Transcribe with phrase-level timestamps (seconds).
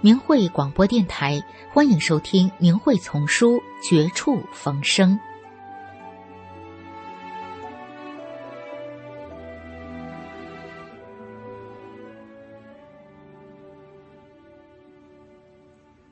[0.00, 5.18] 明慧广播电台，欢迎收听《明慧丛书绝处逢生》。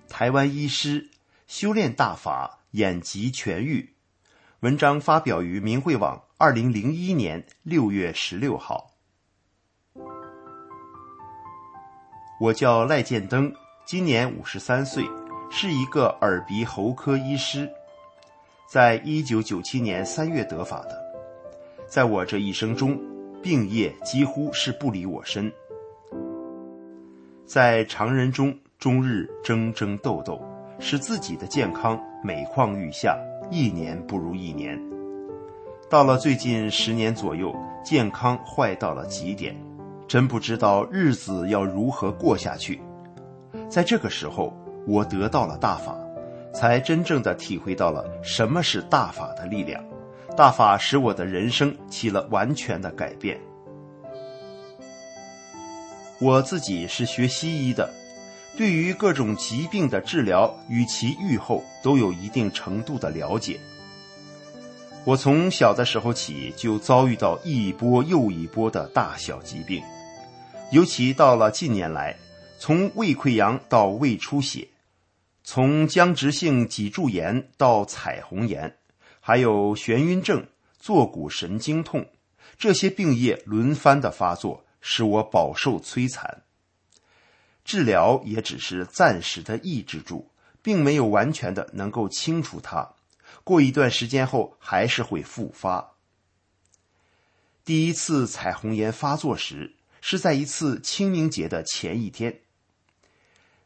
[0.08, 1.08] 台湾医师
[1.47, 3.94] 修炼大法，眼疾痊愈。
[4.60, 8.91] 文章发表于明慧网，二零零一年六月十六号。
[12.41, 13.55] 我叫赖建登。
[13.86, 15.04] 今年五十三岁，
[15.48, 17.70] 是一个耳鼻喉科医师，
[18.68, 21.00] 在一九九七年三月得法的。
[21.86, 23.00] 在我这一生中，
[23.40, 25.52] 病业几乎是不离我身，
[27.44, 30.42] 在常人中终日争争斗斗，
[30.80, 33.16] 使自己的健康每况愈下，
[33.52, 34.76] 一年不如一年。
[35.88, 39.56] 到了最近十年左右，健康坏到了极点，
[40.08, 42.80] 真不知道日子要如何过下去。
[43.68, 44.52] 在这个时候，
[44.86, 45.96] 我得到了大法，
[46.52, 49.82] 才真正的体会到了什么是大法的力量。
[50.36, 53.40] 大法使我的人生起了完全的改变。
[56.18, 57.90] 我自己是学西医的，
[58.56, 63.58] 对于各种疾病的治疗与其愈后都有一定程度的了解。
[65.04, 69.82] 我从小的时候起就遭遇到一波又一波的大小疾病，
[70.70, 72.16] 尤其到了近年来。
[72.59, 74.69] 从胃溃疡到胃出血，
[75.44, 78.78] 从僵直性脊柱炎到彩虹炎，
[79.21, 82.11] 还有眩晕症、坐骨神经痛，
[82.59, 86.43] 这些病业轮番的发作，使我饱受摧残。
[87.65, 90.31] 治疗也只是暂时的抑制住，
[90.62, 92.94] 并没有完全的能够清除它。
[93.44, 95.93] 过一段时间后，还是会复发。
[97.65, 102.41] 第一次彩虹炎发作时，是在一次清明节的前一天。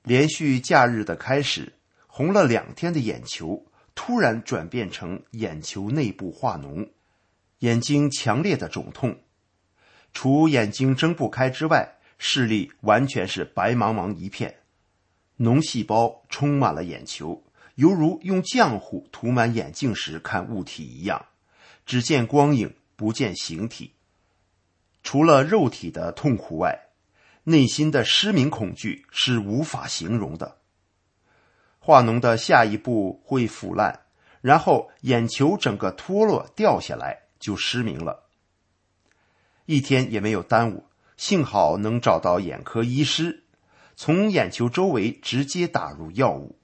[0.02, 1.74] 连续假日的开始，
[2.06, 6.88] 红了两天的眼球突然转变成眼球内部化脓，
[7.58, 9.20] 眼睛强烈的肿痛，
[10.12, 14.56] 除眼睛睁不开之外，视力完全是白茫茫一片，
[15.38, 17.44] 脓细胞充满了眼球，
[17.74, 21.26] 犹如用浆糊涂满眼镜时看物体一样，
[21.84, 23.92] 只见光影不见形体，
[25.02, 26.89] 除了肉体的痛苦外。
[27.44, 30.58] 内心的失明恐惧是无法形容的。
[31.78, 34.00] 化脓的下一步会腐烂，
[34.40, 38.24] 然后眼球整个脱落掉下来，就失明了。
[39.64, 40.84] 一天也没有耽误，
[41.16, 43.44] 幸好能找到眼科医师，
[43.96, 46.58] 从眼球周围直接打入药物。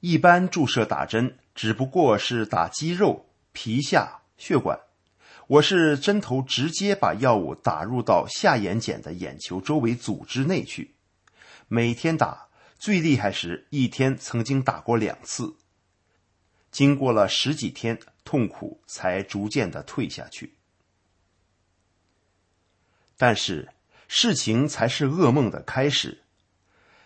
[0.00, 4.80] 一般注射打针只不过是打肌肉、皮下、血管。
[5.50, 10.94] 我是针头直接把药物打入到下眼睑的眼球周围组织内去，
[11.66, 12.46] 每天打，
[12.78, 15.56] 最厉害时一天曾经打过两次。
[16.70, 20.54] 经过了十几天，痛苦才逐渐的退下去。
[23.16, 23.70] 但是
[24.06, 26.22] 事情才是噩梦的开始，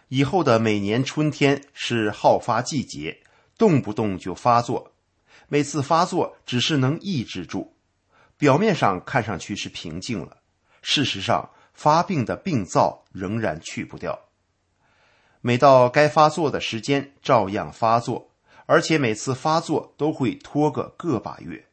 [0.08, 3.22] 以后的每年春天是好发季节，
[3.56, 4.92] 动不动就发作，
[5.48, 7.70] 每次发作只是能抑制住。
[8.36, 10.38] 表面上看上去是平静了，
[10.82, 14.18] 事实上发病的病灶仍然去不掉。
[15.40, 18.30] 每到该发作的时间，照样发作，
[18.66, 21.66] 而且每次发作都会拖个个把月，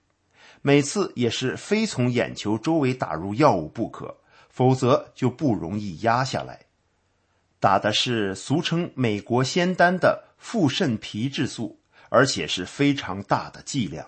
[0.62, 4.18] 每次也是非从眼球周围打入药物不可，
[4.50, 6.66] 否则就不容易压下来。
[7.60, 11.80] 打的是俗称美国仙丹的复肾皮质素，
[12.10, 14.06] 而且是非常大的剂量。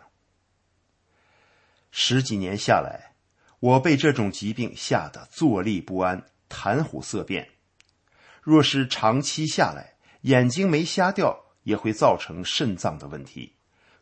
[1.95, 3.13] 十几年下来，
[3.60, 7.50] 我被这种疾病吓得坐立不安、谈虎色变。
[8.42, 13.54] 若是长期下来，眼睛没瞎掉，也会造成肾脏的问题，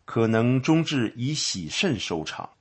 [0.06, 2.52] 可能终至以洗肾收场。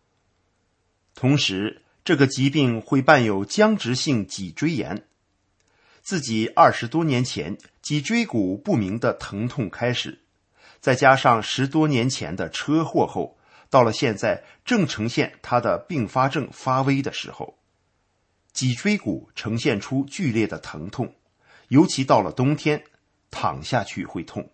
[1.14, 5.06] 同时，这个疾病会伴有僵直性脊椎炎。
[6.02, 10.22] 自己二十多年前脊椎骨不明的疼痛开始，
[10.80, 13.36] 再加上十多年前的车祸后。
[13.70, 17.56] 到了现在正呈现他的并发症发威的时候。
[18.52, 21.14] 脊椎骨呈现出剧烈的疼痛，
[21.68, 22.82] 尤其到了冬天，
[23.30, 24.50] 躺下去会痛，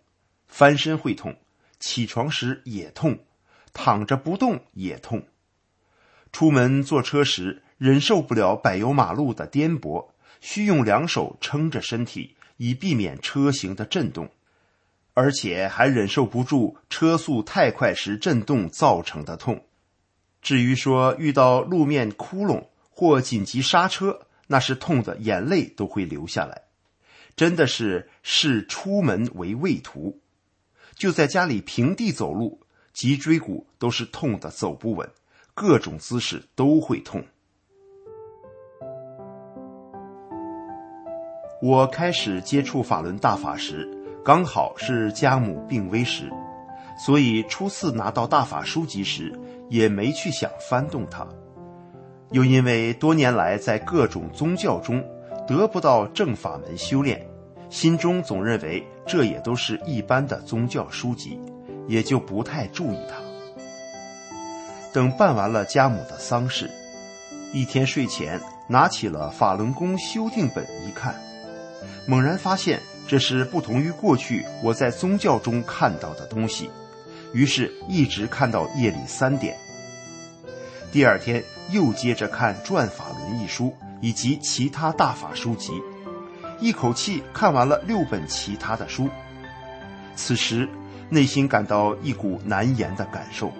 [0.47, 1.35] 翻身会痛，
[1.81, 3.19] 起床时也痛，
[3.73, 5.27] 躺着不动也痛。
[6.31, 10.11] 出门坐车时忍受不了柏油马路的颠簸，
[10.43, 14.31] 需用两手撑着身体，以避免车型的震动，
[15.17, 19.65] 而且还忍受不住车速太快时震动造成的痛。
[20.43, 26.65] 至于说遇到路面窟窿，或紧急刹车，那是痛的眼泪都会流下来，
[27.35, 30.21] 真的是视出门为畏途。
[30.95, 32.61] 就在家里平地走路，
[32.93, 35.11] 脊椎骨都是痛的走不稳，
[35.55, 37.25] 各种姿势都会痛。
[41.63, 43.96] 我开始接触法轮大法时，
[44.27, 46.29] 刚好是家母病危时，
[46.99, 49.33] 所以初次拿到大法书籍时，
[49.69, 51.25] 也没去想翻动它。
[52.33, 55.01] 又因为多年来在各种宗教中
[55.47, 57.25] 得不到正法门修炼，
[57.71, 61.39] 心中总认为这也都是一般的宗教书籍，
[61.87, 63.15] 也就不太注意它。
[64.93, 66.69] 等办完了家母的丧事，
[67.53, 71.15] 一天睡前拿起了法轮功修订本一看，
[72.09, 76.69] 猛然发现这是不同于过去我在宗教中看到的东西，
[77.33, 79.57] 于是一直看到夜里三点。
[80.91, 85.73] 第二天又接着看《转法轮》一书以及其他大法书籍，
[86.59, 89.09] 一口气看完了六本其他的书。
[90.17, 90.69] 此时
[91.09, 93.53] 内心感到一股难言的感受。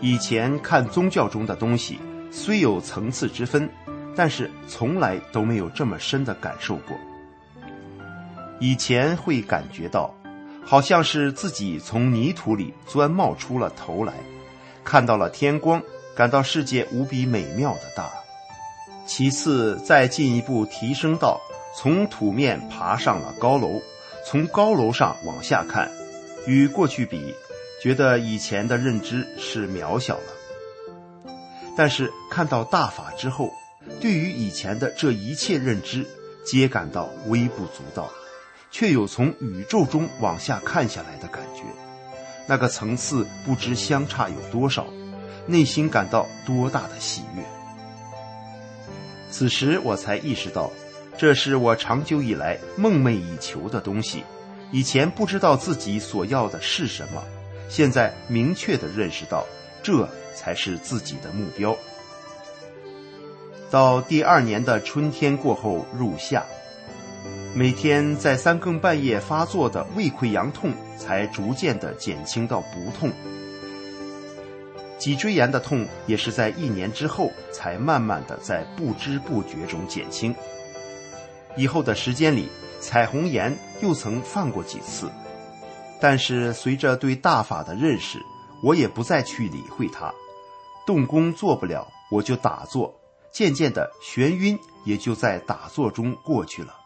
[0.00, 1.98] 以前看宗教中的东西
[2.30, 3.70] 虽有层次之分，
[4.16, 6.96] 但是从来都没有这么深的感受过。
[8.62, 10.14] 以前会感觉到，
[10.64, 14.14] 好像是自己从泥土里钻冒出了头来。
[14.84, 15.82] 看到了天光，
[16.14, 18.08] 感到世界无比美妙的大。
[19.04, 21.40] 其次，再进一步提升到
[21.76, 23.82] 从土面爬上了高楼，
[24.24, 25.90] 从高楼上往下看，
[26.46, 27.34] 与过去比，
[27.82, 31.32] 觉得以前的认知是渺小了。
[31.76, 33.50] 但是看到大法之后，
[34.00, 36.06] 对于以前的这一切认知，
[36.46, 38.08] 皆感到微不足道，
[38.72, 41.62] 却有从宇宙中往下看下来的感觉。
[42.48, 44.86] 那个层次不知相差有多少，
[45.46, 47.42] 内心感到多大的喜悦。
[49.30, 50.70] 此时我才意识到，
[51.16, 54.24] 这是我长久以来梦寐以求的东西。
[54.72, 57.22] 以前不知道自己所要的是什么，
[57.68, 59.46] 现在明确的认识到，
[59.82, 61.76] 这才是自己的目标。
[63.70, 66.44] 到第二年的春天过后入夏。
[67.54, 73.12] 每天在三更半夜发作的胃溃疡痛，才逐渐的减轻到不痛。
[74.98, 80.34] 脊椎炎的痛也是在一年之后，才慢慢的在不知不觉中减轻。
[81.54, 82.48] 以后的时间里，
[82.80, 85.10] 彩虹炎又曾犯过几次，
[86.00, 88.18] 但是随着对大法的认识，
[88.62, 90.10] 我也不再去理会它。
[90.86, 92.98] 动功做不了，我就打坐，
[93.30, 96.78] 渐渐的眩晕也就在打坐中过去了。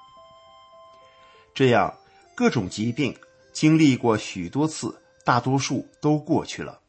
[1.57, 1.97] 这样，
[2.35, 3.17] 各种疾病
[3.51, 6.83] 经历过许多次，大多数都过去了。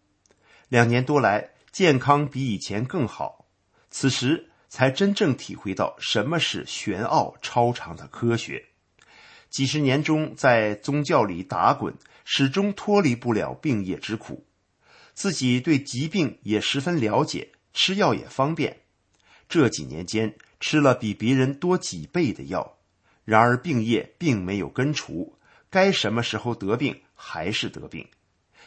[0.67, 3.45] 两年多来，健康比以前更好。
[3.89, 8.65] 此时才真正体会到什么是玄奥超长的科学。
[9.49, 11.93] 几十年中，在宗教里打滚，
[12.25, 14.45] 始终脱离不了病业之苦。
[15.13, 18.81] 自己对疾病也十分了解，吃药也方便。
[19.47, 22.76] 这几年间，吃了比别人多几倍的药。
[23.27, 25.37] 然而病业并没有根除，
[25.69, 28.07] 该什么时候得病还是得病。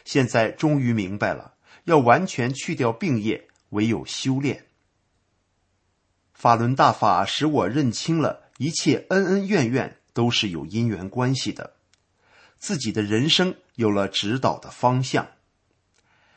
[0.05, 4.67] 现在终于明白了，要完全去掉病业，唯有修炼。
[6.35, 11.73] 法轮大法使我认清了一切恩恩怨怨都是有因缘关系的，
[12.59, 15.27] 自己的人生有了指导的方向。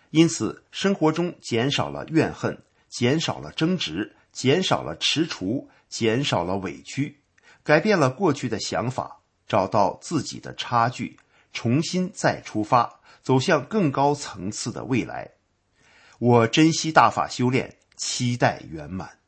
[0.08, 7.18] 因此，生活中减少了怨恨，减少了争执，减少了踟蹰，减少了委屈。
[7.64, 11.18] 改变了过去的想法，找到自己的差距，
[11.52, 15.30] 重新再出发，走向更高层次的未来。
[16.18, 19.23] 我珍惜大法修炼，期待圆满。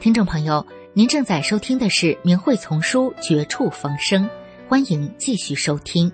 [0.00, 4.24] 听众朋友，您正在收听的是《明慧丛书》《绝处逢生》，
[4.66, 6.10] 欢迎继续收听。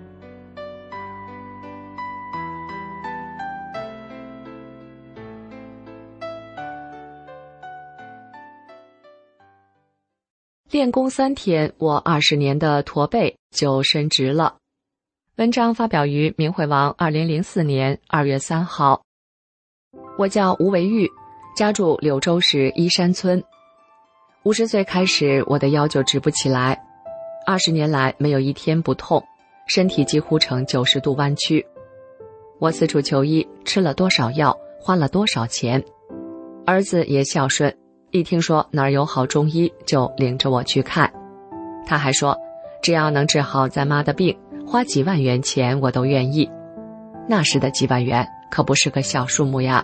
[10.69, 14.57] 练功三天，我二十年的驼背就伸直了。
[15.37, 19.01] 文章发表于明慧王二零零四年二月三号。
[20.17, 21.09] 我叫吴维玉，
[21.55, 23.41] 家住柳州市依山村。
[24.43, 26.81] 五十岁开始，我的腰就直不起来，
[27.45, 29.21] 二十年来没有一天不痛，
[29.67, 31.65] 身体几乎呈九十度弯曲。
[32.59, 35.83] 我四处求医，吃了多少药，花了多少钱。
[36.65, 37.75] 儿子也孝顺，
[38.11, 41.11] 一听说哪儿有好中医，就领着我去看。
[41.85, 42.37] 他还说，
[42.81, 46.49] 只要能治好咱妈的病，花几万元钱我都愿意。
[47.27, 49.83] 那时的几万元可不是个小数目呀。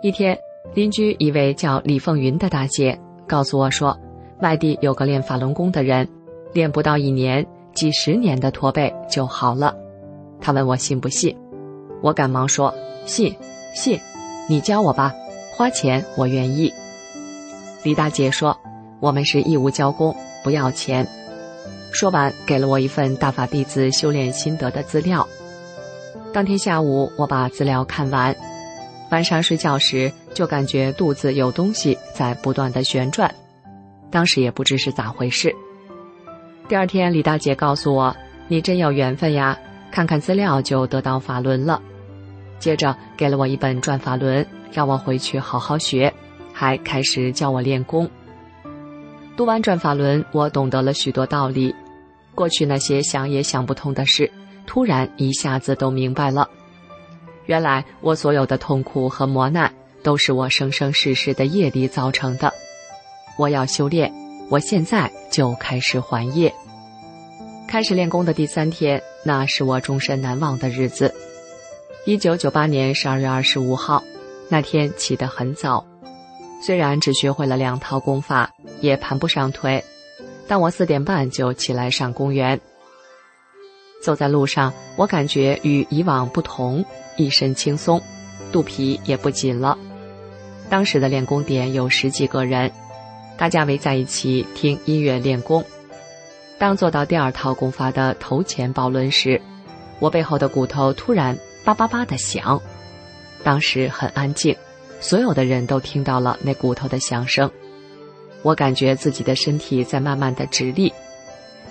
[0.00, 0.38] 一天。
[0.74, 3.98] 邻居一位叫李凤云的大姐告诉我说，
[4.40, 6.08] 外地有个练法轮功的人，
[6.52, 9.76] 练不到一年，几十年的驼背就好了。
[10.40, 11.36] 她问我信不信，
[12.02, 12.72] 我赶忙说
[13.04, 13.34] 信，
[13.74, 13.98] 信，
[14.48, 15.12] 你教我吧，
[15.56, 16.72] 花钱我愿意。
[17.82, 18.56] 李大姐说，
[19.00, 20.14] 我们是义务教功，
[20.44, 21.06] 不要钱。
[21.92, 25.26] 说完，给了我一份大法弟子修炼心得的资料。
[26.32, 28.36] 当天下午，我把资料看完。
[29.10, 33.34] 晚上睡觉时，就感觉肚子有东西在不断的旋转，
[34.10, 35.54] 当时也不知是咋回事。
[36.68, 39.58] 第二天，李大姐告诉我：“你真有缘分呀，
[39.90, 41.82] 看看资料就得到法轮了。”
[42.60, 46.12] 接着给了我一本转法轮，让我回去好好学，
[46.52, 48.08] 还开始教我练功。
[49.36, 51.74] 读完转法轮，我懂得了许多道理，
[52.34, 54.30] 过去那些想也想不通的事，
[54.66, 56.48] 突然一下子都明白了。
[57.50, 62.54] 原来我所有的痛苦和磨难，都是我生生世世的业力造成的。
[63.36, 64.12] 我要修炼，
[64.48, 66.54] 我现在就开始还业。
[67.66, 71.12] 开始练功的第三天，那是我终身难忘的日子。
[72.06, 74.00] 一九九八年十二月二十五号，
[74.48, 75.84] 那天起得很早，
[76.64, 78.48] 虽然只学会了两套功法，
[78.80, 79.84] 也盘不上腿，
[80.46, 82.60] 但我四点半就起来上公园。
[84.00, 86.84] 走在路上，我感觉与以往不同。
[87.20, 88.00] 一身轻松，
[88.50, 89.76] 肚皮也不紧了。
[90.68, 92.70] 当时的练功点有十几个人，
[93.36, 95.64] 大家围在一起听音乐练功。
[96.58, 99.40] 当做到第二套功法的头前抱轮时，
[99.98, 102.60] 我背后的骨头突然叭叭叭的响。
[103.42, 104.56] 当时很安静，
[105.00, 107.50] 所有的人都听到了那骨头的响声。
[108.42, 110.92] 我感觉自己的身体在慢慢的直立，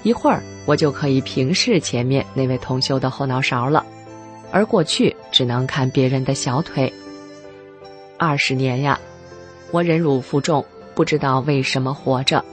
[0.04, 3.86] 一会儿我就可以平视前面那位同修的后脑勺了。
[4.52, 6.92] 而过去只能看别人的小腿。
[8.18, 9.00] 二十年呀，
[9.72, 10.66] 我忍辱负重，
[10.96, 12.44] 不知道为什么活着。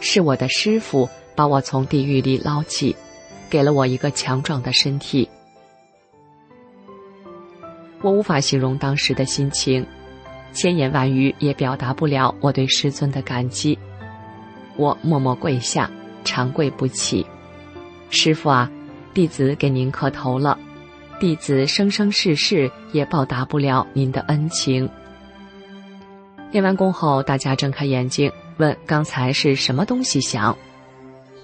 [0.00, 2.94] 是我的师傅把我从地狱里捞起，
[3.48, 5.28] 给了我一个强壮的身体。
[8.02, 9.86] 我无法形容当时的心情，
[10.52, 13.78] 千言万语也表达不了我对师尊的感激。
[14.76, 15.90] 我默默跪下，
[16.24, 17.24] 长跪不起。
[18.10, 18.70] 师傅啊，
[19.14, 20.58] 弟子给您磕头了。
[21.18, 24.88] 弟子生生世世也报答不了您的恩情。
[26.52, 30.56] 练完功后，大家睁开眼睛问：“刚才是什么东西响？”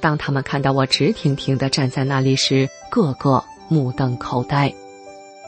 [0.00, 4.72] 当他们看到我直挺挺的站在那里时，个个目瞪口呆。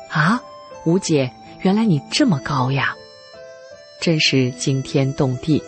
[0.08, 0.40] 啊，
[0.84, 1.30] 吴姐，
[1.62, 2.94] 原来你这么高呀！
[4.00, 5.62] 真是惊天动地，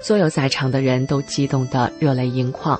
[0.00, 2.78] 所有在场的人都激动得热泪盈眶，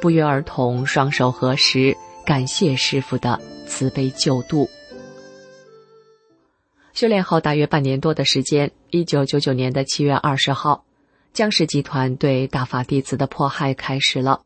[0.00, 3.40] 不约而同双手合十，感谢师傅的。
[3.72, 4.68] 慈悲救度。
[6.92, 10.84] 修炼后大约半年多的时间，一九九九年的七月二十号，
[11.32, 14.42] 江氏集团对大法弟子的迫害开始了。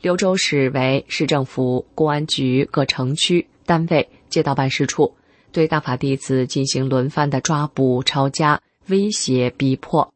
[0.00, 5.14] 柳州市委市政府、公安局各城区单位、街道办事处
[5.52, 10.14] 对大法弟子进行轮番的抓捕、抄家、威胁、逼迫。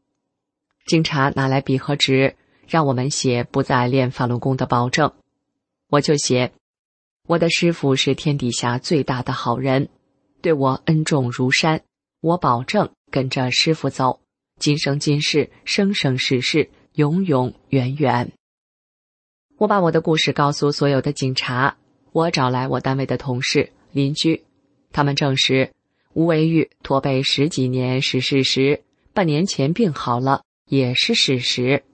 [0.86, 5.12] 警察拿来笔和纸，让我们写不再练法轮功的保证，
[5.90, 6.52] 我就写。
[7.30, 9.88] 我的师傅是天底下最大的好人，
[10.42, 11.82] 对我恩重如山。
[12.20, 14.18] 我保证跟着师傅走，
[14.58, 18.32] 今生今世、生生世世、永永远远。
[19.58, 21.76] 我把我的故事告诉所有的警察，
[22.10, 24.42] 我找来我单位的同事、邻居，
[24.90, 25.70] 他们证实
[26.14, 28.82] 吴为玉驼背十几年是事实，
[29.14, 31.84] 半年前病好了也是事实。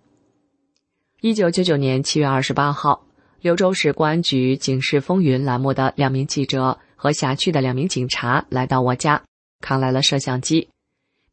[1.21, 3.06] 一九九九年七月二十八号。
[3.47, 9.23] 柳州市公安局《警示风云》栏目的两名记者和辖区的两名警察来到我家，
[9.61, 10.69] 扛来了摄像机，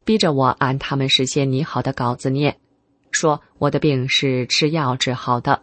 [0.04, 2.56] 逼着我按他们事先拟好的稿子念，
[3.10, 5.62] 说我的病是吃药治好的。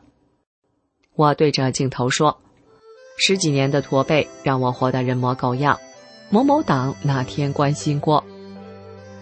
[1.16, 2.42] 我对着镜头说
[3.18, 5.80] ：“十几年的驼背让我活得人模狗样，
[6.30, 8.22] 某某党哪天关心过？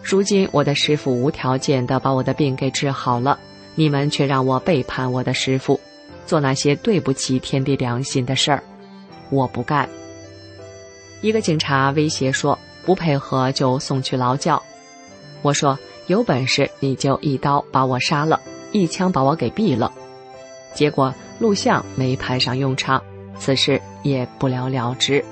[0.02, 3.38] 如今我的师傅无条件的把我的病给治好了，
[3.76, 5.80] 你们却让我背叛我的师傅，
[6.30, 8.64] 做那些对不起天地良心的事儿，
[9.32, 9.90] 我不干。”
[11.22, 14.62] 一个警察威胁说：“不配合就送去劳教。”
[15.42, 18.40] 我说：“有本事你就一刀把我杀了，
[18.72, 19.92] 一枪把我给毙了。”
[20.76, 23.04] 结果录像没派上用场，
[23.40, 25.26] 此事也不了了之。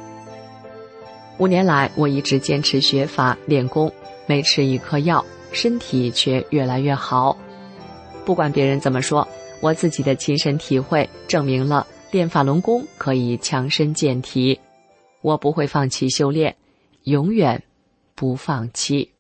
[1.38, 3.94] 五年来，我一直坚持学法练功，
[4.26, 7.38] 没吃一颗药，身体却越来越好。
[8.26, 9.26] 不管别人怎么说，
[9.60, 14.60] 我自己的亲身体会证明了练法轮功可以强身健体。
[15.22, 16.56] 我不会放弃修炼，
[17.04, 17.64] 永远
[18.16, 19.12] 不放弃。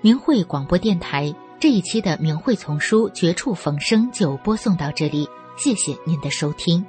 [0.00, 6.86] 明慧广播电台这一期的《明慧丛书》绝处逢生就播送到这里，谢谢您的收听。